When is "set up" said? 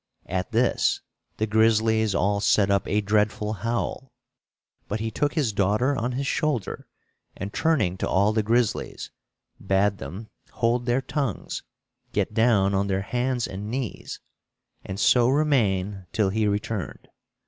2.39-2.87